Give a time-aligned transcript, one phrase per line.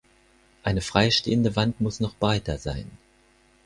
[0.63, 2.89] Eine freistehende Wand muss noch breiter sein.